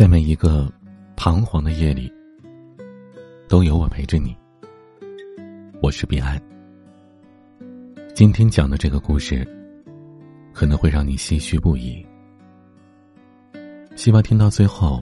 [0.00, 0.66] 在每一个
[1.14, 2.10] 彷徨的夜里，
[3.50, 4.34] 都有我陪着你。
[5.82, 6.40] 我是彼岸。
[8.14, 9.46] 今天讲的这个故事，
[10.54, 12.02] 可能会让你唏嘘不已。
[13.94, 14.98] 希望听到最后，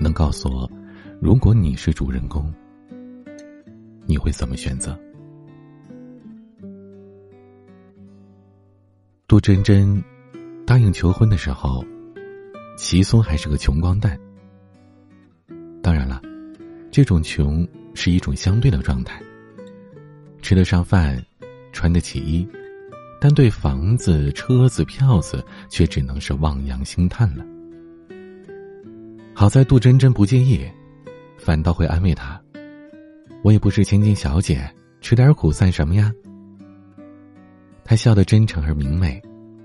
[0.00, 0.70] 能告诉我，
[1.20, 2.50] 如果你是主人公，
[4.06, 4.98] 你会怎么选择？
[9.28, 10.02] 杜真真
[10.66, 11.84] 答应求婚的时候。
[12.76, 14.18] 齐松还是个穷光蛋。
[15.82, 16.20] 当然了，
[16.90, 19.20] 这种穷是一种相对的状态。
[20.42, 21.22] 吃得上饭，
[21.72, 22.46] 穿得起衣，
[23.20, 27.44] 但对房子、车子、票子却只能是望洋兴叹了。
[29.34, 30.64] 好在杜真真不介意，
[31.38, 32.40] 反倒会安慰他
[33.42, 36.12] ：“我也不是千金小姐，吃点苦算什么呀？”
[37.84, 39.20] 他笑得真诚而明媚，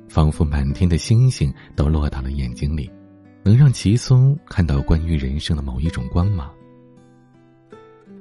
[0.08, 2.90] 仿佛满天的星星都落到了眼睛里。
[3.44, 6.52] 能让齐松看到关于人生的某一种光芒。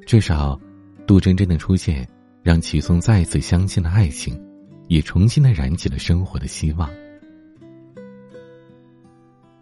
[0.06, 0.58] 至少，
[1.06, 2.08] 杜真真的出现，
[2.42, 4.40] 让齐松再次相信了爱情，
[4.88, 6.88] 也重新的燃起了生活的希望。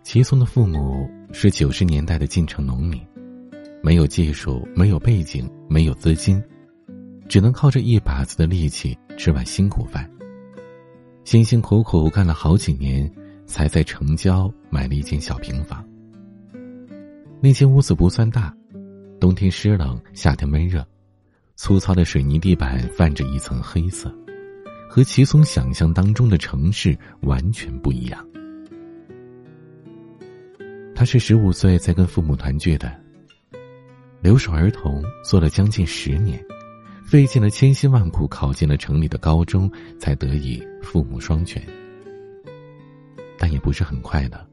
[0.04, 3.00] 齐松的父母是九十年代的进城农民，
[3.82, 6.40] 没有技术，没有背景，没有资金，
[7.28, 10.08] 只能靠着一把子的力气吃碗辛苦饭。
[11.24, 13.12] 辛辛苦苦干了好几年。
[13.46, 15.82] 才在城郊买了一间小平房。
[17.40, 18.54] 那间屋子不算大，
[19.20, 20.86] 冬天湿冷，夏天闷热，
[21.54, 24.12] 粗糙的水泥地板泛着一层黑色，
[24.88, 28.26] 和齐松想象当中的城市完全不一样。
[30.94, 32.90] 他是十五岁才跟父母团聚的，
[34.22, 36.42] 留守儿童做了将近十年，
[37.04, 41.62] 费尽了千辛万苦考进了城里的高中，才得以父母双全。
[43.38, 44.46] 但也不是很快的。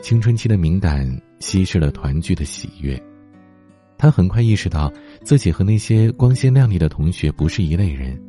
[0.00, 3.00] 青春期的敏感稀释了团聚的喜悦，
[3.96, 4.92] 他很快意识到
[5.22, 8.20] 自己和那些光鲜亮丽的同学不是一类人，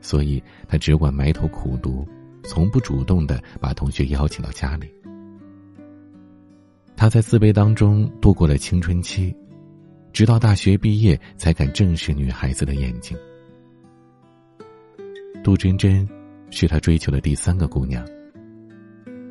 [0.00, 2.04] 所以他只管埋头苦读，
[2.42, 4.92] 从不主动的把同学邀请到家里。
[6.96, 9.32] 他在自卑当中度过了青春期，
[10.12, 13.16] 直到大学毕业才敢正视女孩子的眼睛。
[15.44, 16.17] 杜真真。
[16.50, 18.06] 是他追求的第三个姑娘。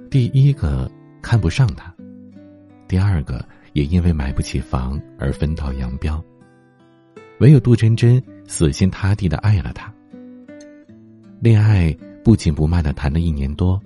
[0.10, 0.90] 第一个
[1.22, 1.94] 看不上他，
[2.88, 6.24] 第二个也因为买不起房而分道扬镳。
[7.40, 9.94] 唯有杜真真死心塌地的爱了他。
[11.40, 13.80] 恋爱不紧不慢的谈了一年多，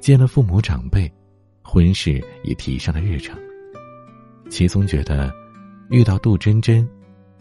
[0.00, 1.12] 见了父母长辈，
[1.62, 3.38] 婚事也提上了日程。
[4.48, 5.30] 齐松觉得，
[5.90, 6.88] 遇到杜真真，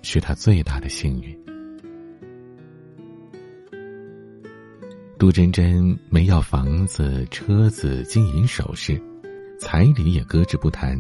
[0.01, 1.48] 是他最大的幸运。
[5.19, 8.97] 杜真真没要房子、车子、金银首饰，
[9.59, 10.97] 彩礼也搁置不谈，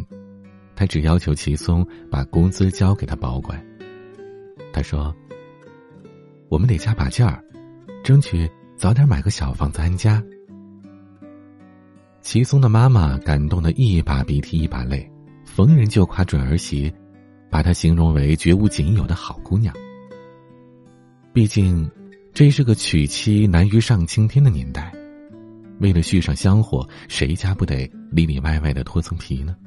[0.75, 3.65] 她只要求齐松把工资交给他保管。
[4.73, 5.15] 他说
[6.51, 7.41] ：“我们得加把劲儿，
[8.03, 10.21] 争取早点买个小房子安家。”
[12.19, 15.09] 齐松的妈妈感动得一把鼻涕一把泪，
[15.45, 16.93] 逢人就夸准儿媳，
[17.49, 19.73] 把她形容为绝无仅有的好姑娘。
[21.31, 21.89] 毕竟。
[22.39, 24.93] 这是个娶妻难于上青天的年代，
[25.81, 29.57] 为了续上香火，谁家不得里里外外的脱层皮呢？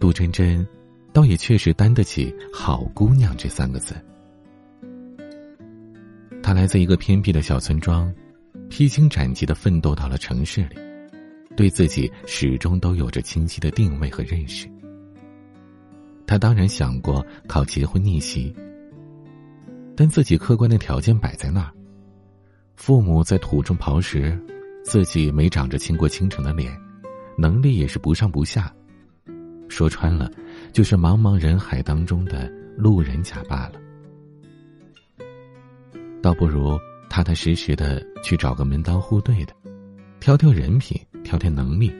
[0.00, 0.66] 杜真真，
[1.12, 3.94] 倒也确实担得起“好姑娘”这三个字。
[6.42, 8.12] 她来自一个偏僻的小村庄，
[8.68, 10.74] 披荆斩棘的奋斗到了城市里，
[11.56, 14.68] 对自己始终都有着清晰的定位和认识。
[16.26, 18.52] 她当然想过靠结婚逆袭。
[19.96, 21.70] 但自己客观的条件摆在那儿，
[22.76, 24.38] 父母在土中刨食，
[24.82, 26.76] 自己没长着倾国倾城的脸，
[27.36, 28.74] 能力也是不上不下，
[29.68, 30.30] 说穿了，
[30.72, 33.72] 就是茫茫人海当中的路人甲罢了。
[36.22, 36.78] 倒不如
[37.10, 39.54] 踏踏实实的去找个门当户对的，
[40.20, 41.92] 挑挑人品，挑挑能力，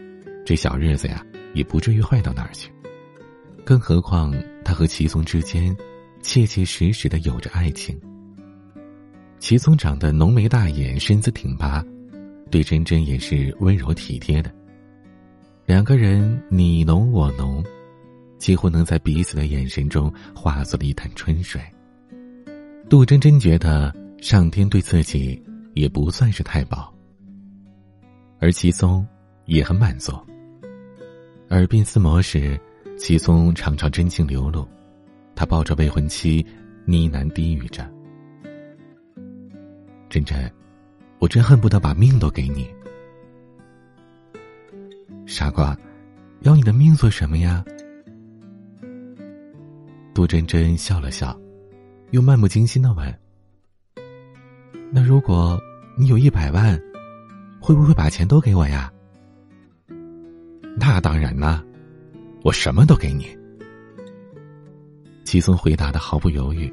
[0.46, 1.24] 这小日子呀，
[1.54, 2.72] 也不至于坏到哪儿去。
[3.64, 4.34] 更何况
[4.64, 5.76] 他和齐松之间。
[6.22, 7.98] 切切实实的有着爱情。
[9.38, 11.84] 齐松长得浓眉大眼，身姿挺拔，
[12.50, 14.50] 对真真也是温柔体贴的。
[15.66, 17.62] 两个人你侬我侬，
[18.38, 21.60] 几乎能在彼此的眼神中化作了一潭春水。
[22.88, 25.40] 杜真真觉得上天对自己
[25.74, 26.92] 也不算是太薄，
[28.38, 29.06] 而齐松
[29.46, 30.12] 也很满足。
[31.50, 32.58] 耳鬓厮磨时，
[32.96, 34.66] 齐松常常真情流露。
[35.34, 36.44] 他抱着未婚妻，
[36.84, 37.90] 呢喃低语着
[40.08, 40.50] ：“真真，
[41.18, 42.68] 我真恨不得把命都给你。”
[45.26, 45.76] 傻瓜，
[46.40, 47.64] 要你的命做什么呀？
[50.14, 51.38] 杜真真笑了笑，
[52.10, 53.18] 又漫不经心的问
[54.92, 55.58] ：“那如果
[55.96, 56.78] 你有一百万，
[57.60, 58.92] 会不会把钱都给我呀？”
[60.76, 61.64] 那当然啦，
[62.42, 63.26] 我什么都给你。
[65.32, 66.70] 齐松回答的毫不犹豫，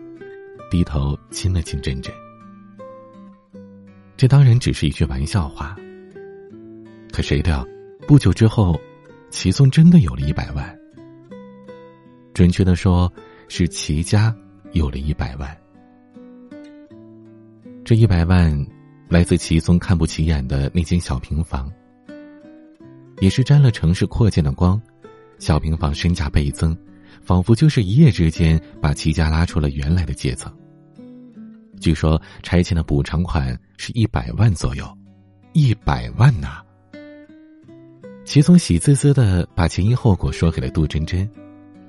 [0.70, 2.14] 低头亲了亲真真。
[4.18, 5.78] 这当然只是一句玩笑话。
[7.10, 7.66] 可谁料，
[8.06, 8.78] 不久之后，
[9.30, 10.78] 齐松真的有了一百万。
[12.34, 13.10] 准确的说，
[13.48, 14.36] 是齐家
[14.74, 15.58] 有了一百万。
[17.86, 18.54] 这一百万
[19.08, 21.72] 来自齐松看不起眼的那间小平房，
[23.22, 24.78] 也是沾了城市扩建的光，
[25.38, 26.78] 小平房身价倍增，
[27.21, 30.51] 仿佛就是一夜之间把齐家拉出了原来的阶层。
[31.80, 34.86] 据说拆迁的补偿款是一百万左右，
[35.54, 36.62] 一百万呐！
[38.25, 41.30] 齐松喜滋滋的把前因后果说给了杜真真，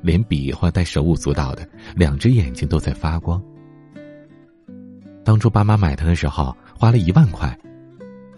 [0.01, 3.43] 连比划带手舞足蹈的，两只眼睛都在发光。
[5.25, 7.59] 当初爸妈买它的时候花了一万块，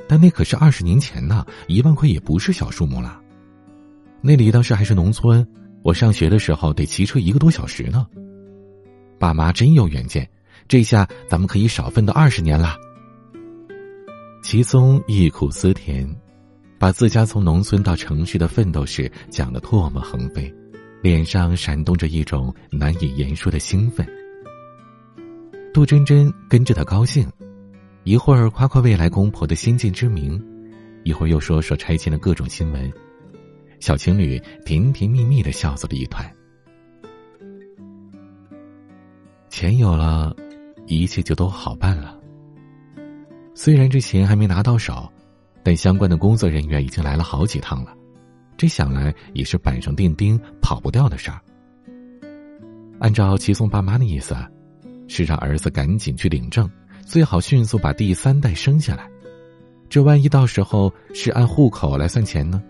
[0.08, 3.20] 但那可是二十年前呢，一万块也不是小数目了。
[4.20, 5.46] 那里当时还是农村，
[5.82, 8.06] 我上学的时候得骑车一个多小时呢。
[9.18, 10.28] 爸妈真有远见。
[10.68, 12.76] 这下咱们可以少奋斗二十年了。
[14.42, 16.08] 齐松忆苦思甜，
[16.78, 20.52] 把自家从农村到城市的奋斗史讲得唾沫横飞，
[21.02, 24.06] 脸上闪动着一种难以言说的兴奋。
[25.74, 27.28] 杜真真跟着他高兴，
[28.04, 30.42] 一会儿夸夸未来公婆的先见之明，
[31.02, 32.90] 一会儿又说说拆迁的各种新闻，
[33.82, 36.24] 小情侣甜甜蜜蜜的笑作了一团。
[39.50, 40.32] 钱有了。
[40.88, 42.18] 一切就都好办了。
[43.54, 45.10] 虽然这钱还没拿到手，
[45.62, 47.94] 但相关的工作人员已经来了好几趟了，
[48.56, 51.40] 这想来也是板上钉钉、跑不掉的事儿。
[52.98, 54.36] 按照齐松爸妈的意思，
[55.08, 56.70] 是让儿子赶紧去领证，
[57.06, 59.08] 最好迅速把第三代生下来。
[59.88, 62.62] 这万一到时候是按户口来算钱呢？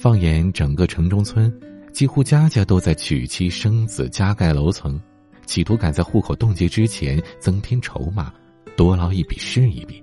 [0.00, 1.52] 放眼整个城中村，
[1.92, 4.98] 几乎家家都在娶妻生子、加盖楼层。
[5.44, 8.32] 企图赶在户口冻结之前增添筹码，
[8.78, 10.02] 多捞一笔是一笔。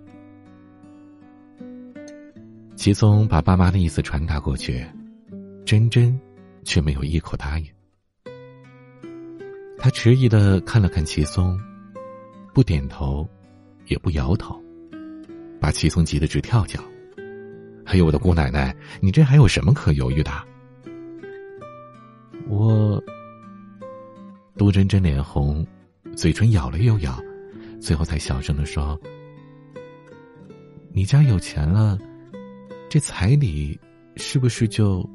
[2.76, 4.86] 齐松把爸妈的意思传达过去，
[5.66, 6.16] 真真
[6.64, 7.66] 却没有一口答应。
[9.80, 11.60] 他迟疑的看了看齐松，
[12.54, 13.28] 不点头，
[13.88, 14.62] 也不摇头，
[15.60, 16.84] 把齐松急得直跳脚。
[17.88, 20.32] 哎呦，我的姑奶奶，你这还有什么可犹豫的？
[22.48, 23.02] 我。
[24.58, 25.66] 杜真真脸红，
[26.16, 27.16] 嘴唇咬了又咬，
[27.80, 29.00] 最后才小声的说
[30.92, 31.98] ：“你家有钱了，
[32.90, 33.80] 这彩礼
[34.16, 35.08] 是不是就……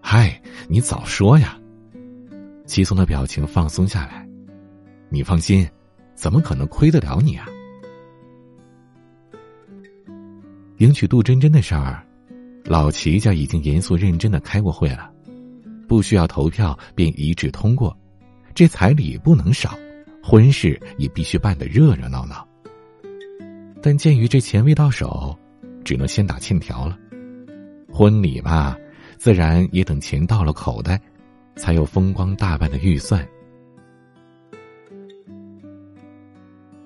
[0.00, 1.60] 嗨，你早说呀！”
[2.64, 4.26] 齐松的表情放松下来
[5.10, 5.68] ，“你放心，
[6.14, 7.46] 怎么可能亏得了你啊？”
[10.84, 12.04] 迎娶杜真真的事儿，
[12.66, 15.10] 老齐家已经严肃认真的开过会了。
[15.88, 17.96] 不需要投票便一致通过，
[18.54, 19.74] 这彩礼不能少，
[20.22, 22.46] 婚事也必须办得热热闹闹。
[23.80, 25.34] 但鉴于这钱未到手，
[25.84, 26.98] 只能先打欠条了。
[27.90, 28.76] 婚礼嘛，
[29.16, 31.00] 自然也等钱到了口袋，
[31.56, 33.26] 才有风光大办的预算。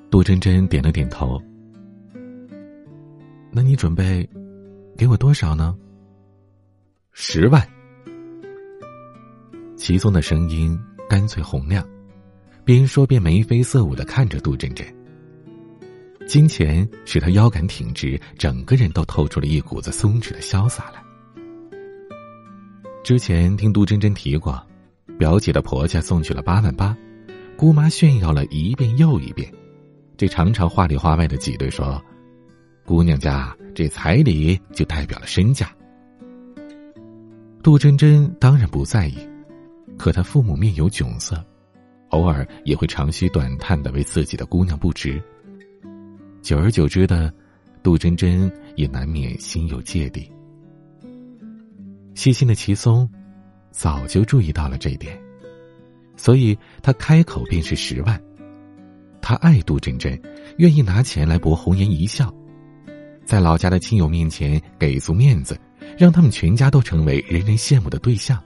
[0.08, 1.42] 杜真真点了点头。
[3.58, 4.24] 那你准备
[4.96, 5.76] 给我多少呢？
[7.10, 7.60] 十万。
[9.76, 11.84] 齐松的声音干脆洪亮，
[12.64, 14.86] 边说边眉飞色舞的看着杜真真。
[16.24, 21.02] 金钱使他腰杆挺直，整个人都透出了一股子松弛的潇洒来。
[23.02, 24.64] 之前听杜真真提过，
[25.18, 26.96] 表姐的婆家送去了八万八，
[27.56, 29.52] 姑妈炫耀了一遍又一遍，
[30.16, 32.00] 这常常话里话外的挤兑说，
[32.88, 35.70] 姑娘家这彩礼就代表了身价。
[37.62, 39.14] 杜真真当然不在意。
[39.98, 41.44] 可他父母面有窘色，
[42.08, 45.22] 偶尔也会长吁短叹的为自己的姑娘不值。
[46.40, 47.30] 久而久之的，
[47.82, 50.32] 杜真真也难免心有芥蒂。
[52.14, 53.06] 细心的齐松
[53.70, 55.20] 早就注意到了这一点，
[56.16, 58.18] 所以他开口便是十万。
[59.20, 60.18] 他爱杜真真，
[60.56, 62.32] 愿意拿钱来博红颜一笑，
[63.28, 65.54] 在老家的亲友面前给足面子，
[65.98, 68.42] 让他们全家都成为人人羡慕的对象。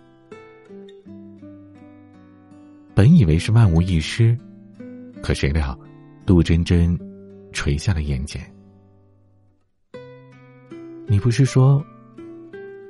[2.92, 4.36] 本以为是万无一失，
[5.22, 5.78] 可谁料，
[6.26, 6.98] 杜真真
[7.52, 8.40] 垂下了眼睑。
[11.06, 11.80] 你不是说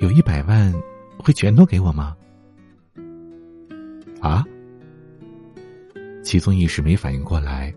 [0.01, 0.73] 有一百万，
[1.19, 2.17] 会全都给我吗？
[4.19, 4.43] 啊？
[6.25, 7.71] 齐松一时没反应过来，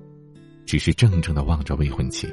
[0.66, 2.30] 只是怔怔的望着未婚妻。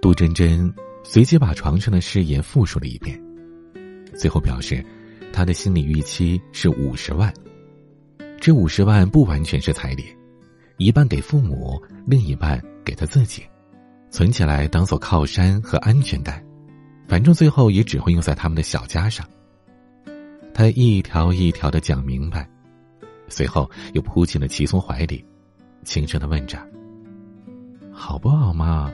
[0.00, 3.20] 杜真真随即把床上的誓言复述了一遍，
[4.16, 4.84] 最后表示，
[5.32, 7.32] 他的心理预期是五十万。
[8.40, 10.04] 这五十万不完全是彩礼，
[10.78, 13.42] 一半给父母，另一半给他自己，
[14.10, 16.42] 存起来当做靠山和安全带，
[17.06, 19.26] 反正最后也只会用在他们的小家上。
[20.54, 22.48] 他一条一条的讲明白。
[23.28, 25.24] 随后又扑进了齐松怀里，
[25.84, 26.58] 轻声的问着
[27.92, 28.90] ：“好不好嘛？”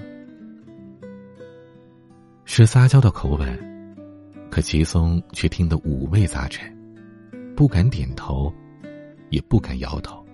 [2.48, 3.58] 是撒娇的口吻，
[4.50, 6.64] 可齐松却听得五味杂陈，
[7.56, 8.54] 不敢点头，
[9.30, 10.24] 也不敢摇头。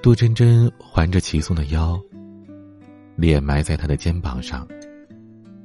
[0.00, 2.00] 杜真真环着齐松的腰，
[3.16, 4.66] 脸埋在他的肩膀上，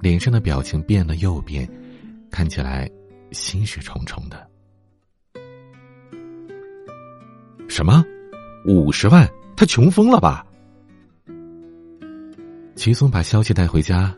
[0.02, 1.70] 脸上的表情变了又变，
[2.32, 2.90] 看起来
[3.32, 4.50] 心事重重的。
[7.70, 8.04] 什么？
[8.66, 9.30] 五十万？
[9.56, 10.45] 他穷疯了吧？
[12.76, 14.14] 齐松把消息带回家，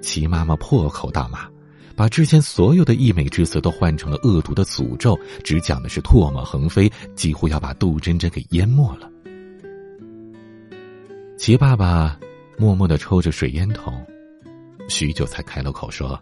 [0.00, 1.48] 齐妈妈破口大骂，
[1.96, 9.10] 把之前所有的溢美之词都换成了恶毒的诅咒，只讲的是唾沫横飞，几乎要把杜真真给淹没了。
[11.38, 12.18] 齐爸爸
[12.56, 14.06] 默默的抽着水烟筒，
[14.88, 16.18] 许久才开了口说：“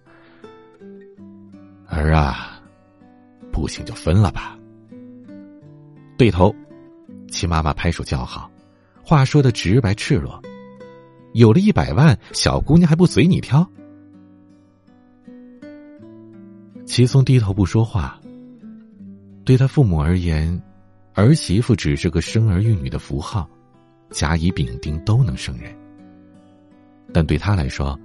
[1.87, 2.63] 儿啊，
[3.53, 4.57] 不行就分了吧。”
[6.17, 6.55] 对头。
[7.31, 8.51] 齐妈妈拍手叫好，
[9.05, 10.43] 话说的直白赤裸。
[11.33, 13.69] 有了一百万，小姑娘还不随你挑？
[16.87, 18.21] 齐松低头不说话。
[19.45, 20.61] 对他父母而言，
[21.15, 23.49] 儿媳妇只是个生儿育女的符号，
[24.11, 25.75] 甲乙丙丁都能胜任。
[27.13, 27.99] 但对他来说，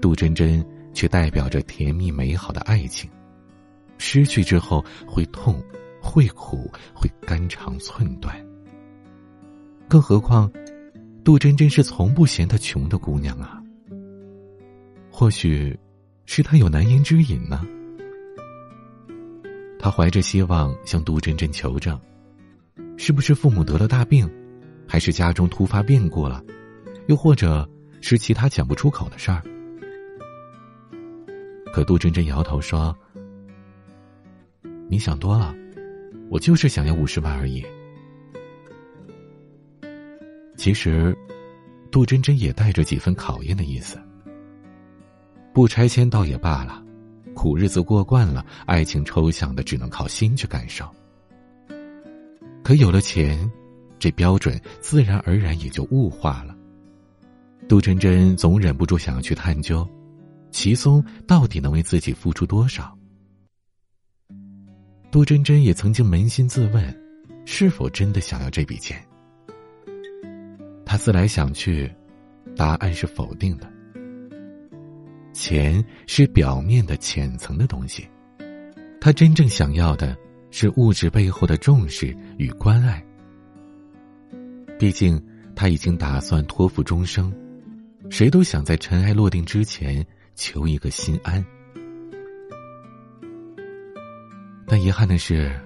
[0.00, 3.10] 杜真真却代表着甜蜜美好的爱情，
[3.98, 5.62] 失去之后会痛。
[6.06, 8.36] 会苦，会肝肠寸断。
[9.88, 10.52] 更何况，
[11.24, 13.60] 杜真真是从不嫌他穷的姑娘啊。
[15.10, 15.76] 或许，
[16.26, 17.66] 是他有难言之隐呢。
[19.78, 21.98] 他怀着希望向杜真真求证，
[22.98, 24.30] 是不是父母得了大病，
[24.86, 26.44] 还是家中突发变故了，
[27.06, 27.66] 又或者
[28.02, 29.42] 是其他讲不出口的事儿。
[31.72, 32.94] 可杜真真摇头说
[34.88, 35.54] ：“你想多了。”
[36.30, 37.64] 我就是想要五十万而已。
[40.64, 41.14] 其实，
[41.90, 44.00] 杜真真也带着几分考验的意思。
[45.52, 46.82] 不拆迁倒也罢了，
[47.34, 50.90] 苦日子过惯了，爱情抽象的只能靠心去感受。
[52.62, 53.52] 可有了钱，
[53.98, 56.56] 这标准自然而然也就物化了。
[57.68, 59.86] 杜真真总忍不住想要去探究，
[60.50, 62.96] 齐松到底能为自己付出多少。
[65.10, 67.02] 杜真真也曾经扪心自问，
[67.44, 68.98] 是否真的想要这笔钱？
[70.94, 71.92] 他思来想去，
[72.54, 73.68] 答案是否定的。
[75.32, 78.08] 钱是表面的、浅层的东西，
[79.00, 80.16] 他真正想要的
[80.52, 83.04] 是物质背后的重视与关爱。
[84.78, 85.20] 毕竟
[85.56, 87.34] 他已经打算托付终生，
[88.08, 91.44] 谁都想在尘埃落定之前求一个心安。
[94.68, 95.60] 但遗憾的是，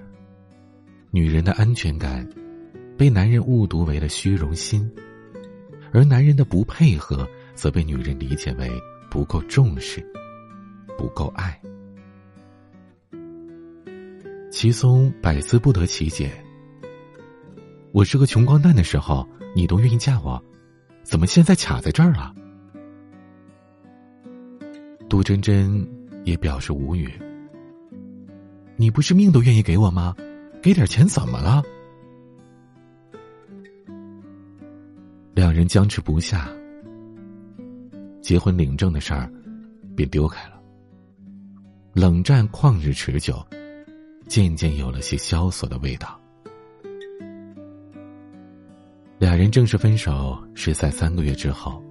[1.11, 2.27] 女人的安全感
[2.97, 4.91] 被男人误读为了虚荣心，
[5.91, 8.69] 而男人的不配合则被女人理解为
[9.09, 10.05] 不够重视、
[10.97, 11.59] 不够爱。
[14.51, 16.31] 齐松百思不得其解：
[17.91, 20.41] 我是个穷光蛋的时候，你都愿意嫁我，
[21.03, 22.33] 怎么现在卡在这儿了？
[25.07, 25.87] 杜真真
[26.23, 27.11] 也表示无语。
[28.75, 30.15] 你不是命都愿意给我吗？
[30.61, 31.63] 给点钱怎么了？
[35.33, 36.49] 两人僵持不下，
[38.21, 39.31] 结婚领证的事儿
[39.95, 40.59] 便丢开了。
[41.93, 43.45] 冷战旷日持久，
[44.27, 46.19] 渐渐有了些萧索的味道。
[49.17, 51.83] 俩人正式分手是在三个月之后，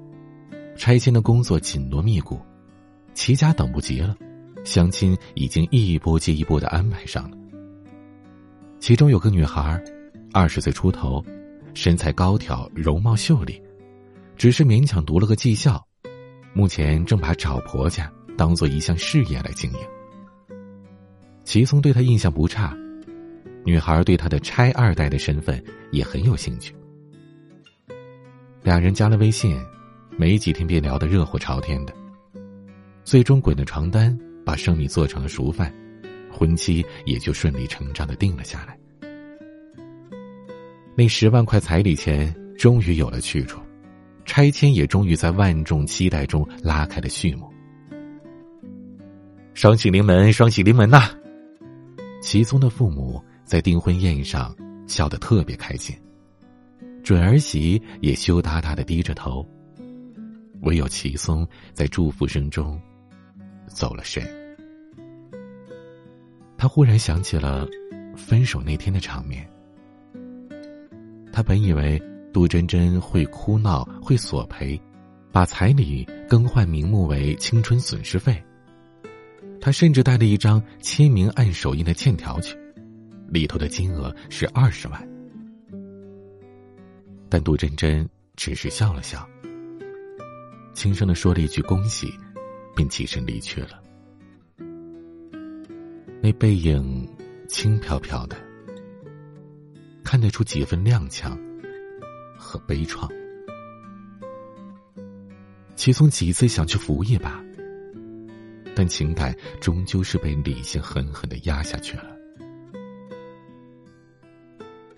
[0.76, 2.40] 拆迁的工作紧锣密鼓，
[3.14, 4.16] 齐家等不及了。
[4.64, 7.36] 相亲已经一波接一波的安排上了，
[8.80, 9.82] 其中有个女孩，
[10.32, 11.24] 二十岁出头，
[11.78, 13.62] 身材高挑，容貌秀丽，
[14.36, 15.80] 只是勉强读了个技校，
[16.52, 19.78] 目前正把找婆家当做一项事业来经营。
[21.44, 22.76] 齐松对她印象不差，
[23.64, 26.74] 女孩对他的拆二代的身份也很有兴趣，
[28.64, 29.56] 两人加了微信，
[30.16, 31.94] 没几天便聊得热火朝天的。
[33.04, 35.72] 最终滚的床单把生米做成了熟饭，
[36.28, 38.76] 婚期也就顺理成章的定了下来。
[40.98, 43.60] 那十万块彩礼钱终于有了去处，
[44.24, 47.48] 拆迁也终于在万众期待中拉开了序幕。
[49.54, 51.08] 双喜临门，双喜临门呐！
[52.20, 54.52] 齐松的父母在订婚宴上
[54.88, 55.96] 笑得特别开心，
[57.04, 59.48] 准儿媳也羞答答的低着头，
[60.62, 62.76] 唯有齐松在祝福声中
[63.68, 64.28] 走了神。
[66.56, 67.68] 他忽然想起了
[68.16, 69.48] 分手那天的场面，
[71.38, 72.02] 他本以为
[72.32, 74.76] 杜真真会哭闹、会索赔，
[75.30, 78.42] 把彩礼更换名目为青春损失费。
[79.60, 82.58] 他甚至带了一张签名按手印的欠条去，
[83.28, 85.08] 里头的金额是二十万。
[87.28, 88.04] 但杜真真
[88.34, 89.24] 只是笑了笑，
[90.74, 92.12] 轻声的说了一句“恭喜”，
[92.74, 93.80] 便起身离去了。
[96.20, 97.08] 那背影
[97.46, 98.36] 轻飘飘的，
[100.10, 101.38] 看得出几分踉跄
[102.38, 103.06] 和悲怆。
[105.76, 107.44] 齐松几次想去扶一把。
[108.74, 112.04] 但情感终究是被理性狠狠的压下去了。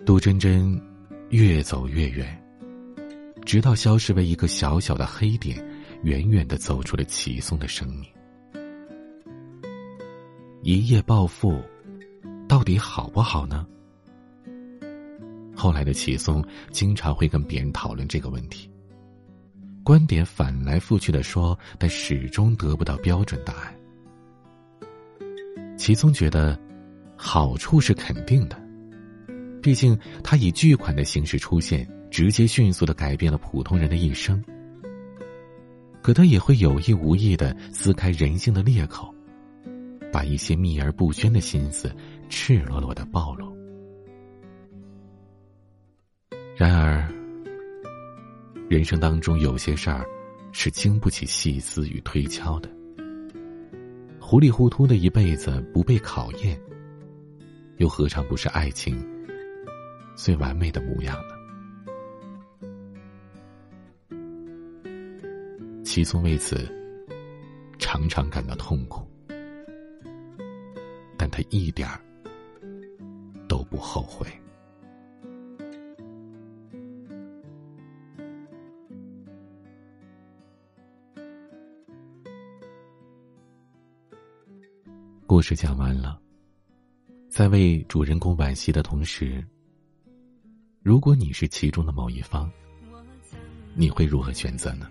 [0.05, 0.81] 杜真真
[1.29, 2.41] 越走越远，
[3.45, 5.61] 直到消失为一个小小的黑点，
[6.03, 8.09] 远远的走出了齐松的生命。
[10.61, 11.61] 一夜暴富，
[12.47, 13.67] 到底好不好呢？
[15.55, 18.69] 后来的齐松经常会跟别人讨论这个问题。
[19.83, 23.75] 观点反来覆去的说，但始终得不到标准答案。
[25.77, 26.59] 齐松觉得，
[27.15, 28.55] 好处是肯定的，
[29.61, 34.43] 毕竟他以巨款的形式出现，直接迅速的改变了普通人的一生。
[36.03, 39.13] 可他也会有意无意的撕开人性的裂口，
[40.11, 41.91] 把一些秘而不宣的心思
[42.29, 43.50] 赤裸裸的暴露。
[46.61, 47.03] 然而。
[48.69, 50.05] 人生当中有些事儿，
[50.51, 52.69] 是经不起细思与推敲的。
[54.19, 56.61] 糊里糊涂的一辈子不被考验，
[57.77, 59.03] 又何尝不是爱情
[60.15, 61.33] 最完美的模样呢？
[65.83, 66.71] 齐松为此
[67.79, 69.01] 常常感到痛苦，
[71.17, 71.99] 但他一点儿
[73.47, 74.27] 都不后悔。
[85.41, 86.21] 故事讲完了，
[87.27, 89.43] 在为主人公惋惜的同时，
[90.83, 92.47] 如果你是其中的某一方，
[93.73, 94.87] 你会如何选择呢？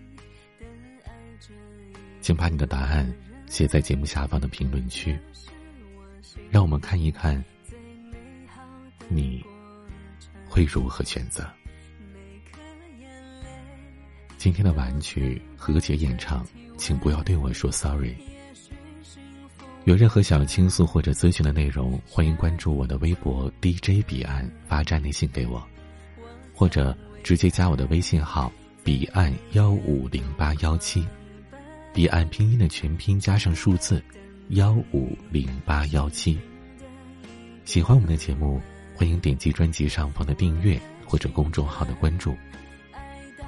[2.20, 5.16] 请把你的答案写在节目下方的评论区，
[6.50, 7.40] 让我们看一看
[9.08, 9.46] 你
[10.48, 11.48] 会如何选择。
[14.36, 16.44] 今天的玩曲何洁演唱，
[16.76, 18.16] 请不要对我说 sorry。
[19.84, 25.66] 有任何想倾诉或者咨询的内容，欢迎关注我的微博 DJ 彼岸，发站内信给我，
[26.54, 28.52] 或者直接加我的微信号
[28.84, 31.04] 彼岸幺五零八幺七，
[31.94, 34.02] 彼岸拼音的全拼加上数字
[34.50, 36.38] 幺五零八幺七。
[37.64, 38.60] 喜欢我们的节目，
[38.94, 42.36] 欢迎点击专辑上方的订阅或者公众号的关注，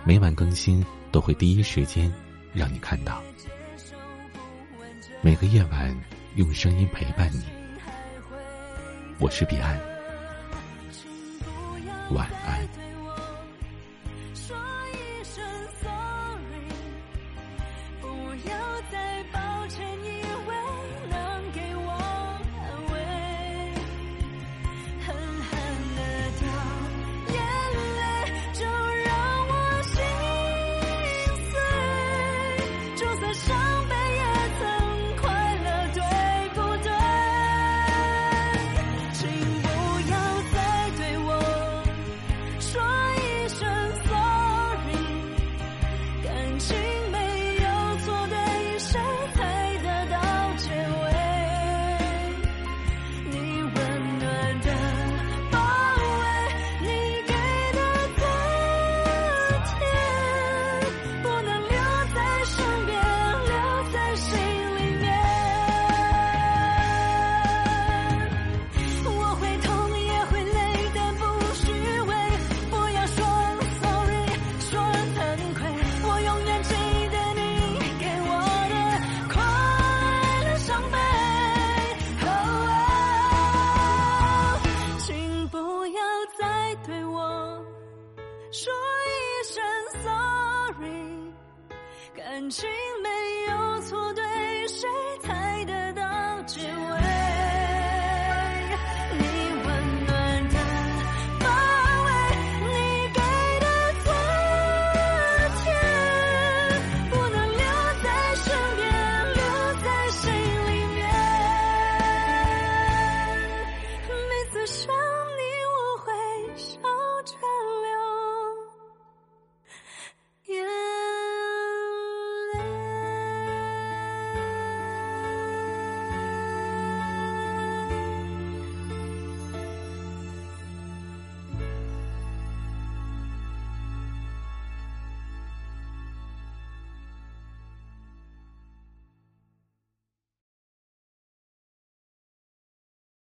[0.03, 2.11] 每晚更新都会第一时间
[2.55, 3.23] 让你看到。
[5.21, 5.95] 每个夜晚。
[6.35, 7.43] 用声音陪伴你，
[9.19, 9.79] 我是彼岸，
[12.11, 12.92] 晚安。